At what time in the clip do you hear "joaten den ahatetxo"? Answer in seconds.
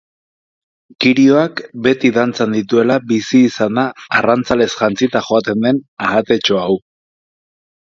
5.31-6.65